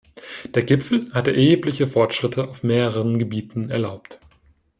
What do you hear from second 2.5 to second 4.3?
mehreren Gebieten erlaubt.